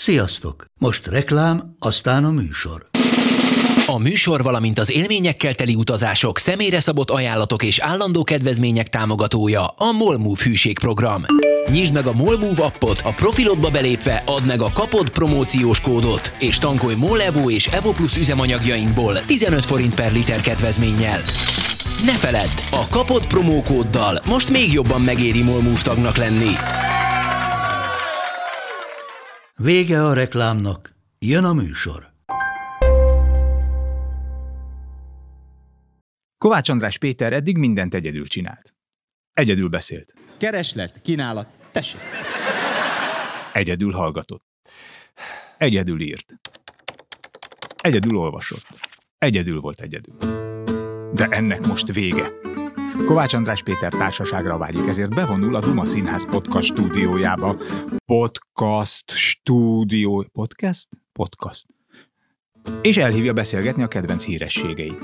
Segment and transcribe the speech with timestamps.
[0.00, 0.64] Sziasztok!
[0.78, 2.86] Most reklám, aztán a műsor.
[3.86, 9.92] A műsor, valamint az élményekkel teli utazások, személyre szabott ajánlatok és állandó kedvezmények támogatója a
[9.92, 11.24] Molmove hűségprogram.
[11.70, 16.58] Nyisd meg a Molmove appot, a profilodba belépve add meg a kapod promóciós kódot, és
[16.58, 21.20] tankolj Molevo és Evo Plus üzemanyagjainkból 15 forint per liter kedvezménnyel.
[22.04, 26.52] Ne feledd, a kapod promókóddal most még jobban megéri Molmove tagnak lenni.
[29.62, 32.12] Vége a reklámnak, jön a műsor.
[36.38, 38.74] Kovács András Péter eddig mindent egyedül csinált.
[39.32, 40.14] Egyedül beszélt.
[40.36, 42.00] Kereslet, kínálat, tessék.
[43.52, 44.44] Egyedül hallgatott.
[45.56, 46.34] Egyedül írt.
[47.76, 48.66] Egyedül olvasott.
[49.18, 50.16] Egyedül volt egyedül.
[51.12, 52.32] De ennek most vége.
[53.06, 57.56] Kovács András Péter társaságra vágyik, ezért bevonul a Duma Színház podcast stúdiójába.
[58.04, 60.26] Podcast stúdió...
[60.32, 60.88] Podcast?
[61.12, 61.66] Podcast.
[62.82, 65.02] És elhívja beszélgetni a kedvenc hírességeit.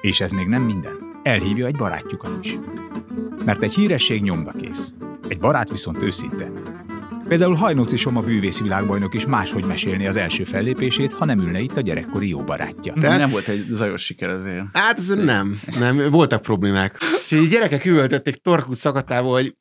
[0.00, 1.20] És ez még nem minden.
[1.22, 2.58] Elhívja egy barátjukat is.
[3.44, 4.94] Mert egy híresség nyomdakész.
[5.28, 6.50] Egy barát viszont őszinte.
[7.28, 11.76] Például Hajnóci Soma bűvész világbajnok is máshogy mesélni az első fellépését, ha nem ülne itt
[11.76, 12.94] a gyerekkori jó barátja.
[12.96, 14.64] De nem volt egy zajos siker azért.
[14.72, 16.98] Hát ez nem, nem, voltak problémák.
[17.24, 19.56] És így gyerekek üvöltötték torkú szakatával, hogy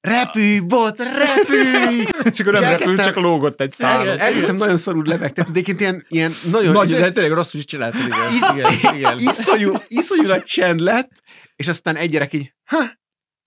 [0.00, 2.04] repülj, bot, repülj!
[2.32, 4.08] És akkor nem És repül, elkezdtem- csak lógott egy szál.
[4.08, 6.72] El, elkezdtem nagyon szarul lebegtetni, de egyébként ilyen, ilyen nagyon...
[6.72, 8.18] Nagy, izé- de tényleg rosszul is csináltad, igen.
[8.36, 9.14] Isz- igen, igen.
[9.16, 11.10] iszonyú, iszonyú nagy csend lett,
[11.56, 12.78] és aztán egy gyerek így, ha,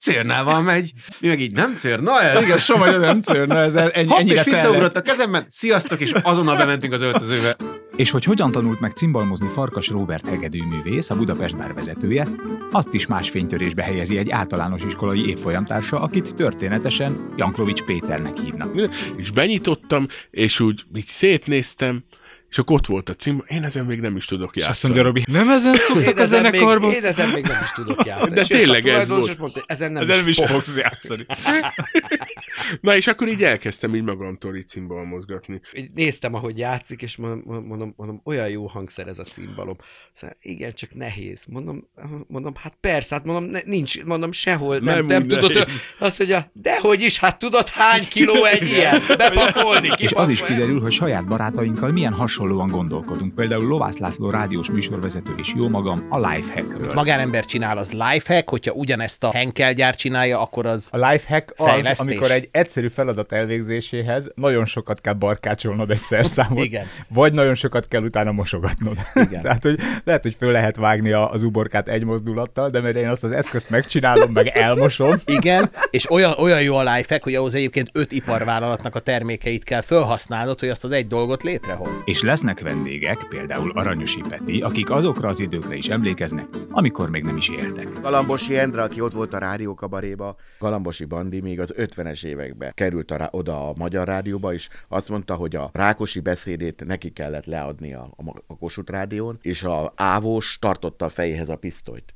[0.02, 0.92] cérnával megy.
[1.20, 2.44] Mi meg így, nem cérna ez?
[2.44, 6.94] Igen, Soma nem szörne, ez ennyi, Hopp, és visszaugrott a kezemben, sziasztok, és azonnal bementünk
[6.94, 7.56] az öltözőbe.
[7.96, 12.28] És hogy hogyan tanult meg cimbalmozni Farkas Robert hegedűművész, a Budapest bár vezetője,
[12.72, 18.90] azt is más fénytörésbe helyezi egy általános iskolai évfolyamtársa, akit történetesen Janklovics Péternek hívnak.
[19.16, 22.04] és benyitottam, és úgy így szétnéztem,
[22.52, 24.72] és akkor ott volt a cím, én ezen még nem is tudok És játszani.
[24.72, 26.92] azt mondja Robi, nem ezen szoktak a még, zenekarban?
[26.92, 28.32] én ezen még nem is tudok játszani.
[28.34, 29.30] De Sőt, tényleg ez volt.
[29.30, 30.50] is Mondta, ezen nem, Ezen nem is fogsz.
[30.52, 31.26] fogsz játszani.
[32.82, 35.62] Na és akkor így elkezdtem így magamtól így cimbalom mozgatni.
[35.74, 39.76] Így Néztem, ahogy játszik, és mondom, mondom, mondom olyan jó hangszer ez a cimbalom.
[40.14, 41.46] Szóval, igen, csak nehéz.
[41.50, 41.88] Mondom,
[42.28, 45.54] mondom, hát persze, hát mondom, ne, nincs, mondom, sehol nem, Nem nem, tudod.
[45.54, 45.82] nehéz.
[46.00, 49.02] Azt mondja, dehogy is, hát tudod, hány kiló egy ilyen?
[49.18, 50.62] Bepakolni, És az is kipakolni.
[50.62, 53.36] kiderül, hogy saját barátainkkal milyen hasonlóan gondolkodunk.
[53.36, 56.94] Például Lovász László rádiós műsorvezető és jó magam a Lifehackről.
[56.94, 61.66] Magánember csinál, az lifehack, hogyha ugyanezt a Henkel gyár csinálja, akkor az A lifehack az,
[61.66, 62.00] Fejlesztés.
[62.00, 66.86] amikor egy egyszerű feladat elvégzéséhez nagyon sokat kell barkácsolnod egy szerszámot, Igen.
[67.08, 68.98] vagy nagyon sokat kell utána mosogatnod.
[69.14, 69.42] Igen.
[69.52, 73.10] Tehát, hogy lehet, hogy föl lehet vágni a- az uborkát egy mozdulattal, de mert én
[73.10, 77.54] azt az eszközt megcsinálom, meg elmosom, Igen, és olyan, olyan jó a lifehack, hogy ahhoz
[77.54, 82.02] egyébként öt iparvállalatnak a termékeit kell felhasználnod, hogy azt az egy dolgot létrehoz.
[82.06, 87.38] És lesznek vendégek, például Aranyosi Peti, akik azokra az időkre is emlékeznek, amikor még nem
[87.38, 87.88] is éltek.
[88.02, 93.30] Galambosi Endre, aki ott volt a rádiókabaréba, Galambosi Bandi még az 50-es években került a,
[93.32, 98.14] oda a Magyar Rádióba, és azt mondta, hogy a Rákosi beszédét neki kellett leadni a,
[98.48, 102.14] a, Kossuth Rádión, és a Ávós tartotta a fejéhez a pisztolyt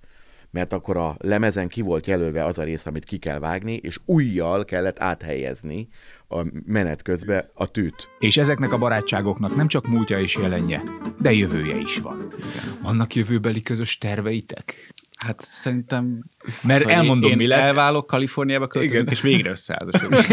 [0.55, 3.99] mert akkor a lemezen ki volt jelölve az a rész, amit ki kell vágni, és
[4.05, 5.87] újjal kellett áthelyezni
[6.29, 8.07] a menet közben a tűt.
[8.19, 10.83] És ezeknek a barátságoknak nem csak múltja és jelenje,
[11.19, 12.33] de jövője is van.
[12.81, 14.93] Vannak jövőbeli közös terveitek?
[15.25, 16.23] Hát szerintem...
[16.61, 17.63] Mert Szóval elmondom, én mi lesz.
[17.65, 19.13] elválok, Kaliforniába költözök, Igen.
[19.13, 20.27] és végre összeházasodunk.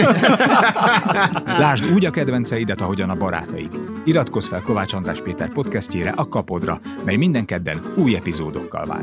[1.64, 3.78] Lásd úgy a kedvenceidet, ahogyan a barátaid.
[4.04, 9.02] Iratkozz fel Kovács András Péter podcastjére, a Kapodra, mely minden kedden új epizódokkal vár.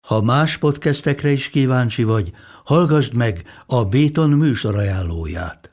[0.00, 2.30] Ha más podcastekre is kíváncsi vagy,
[2.64, 5.72] hallgassd meg a Béton műsor ajánlóját.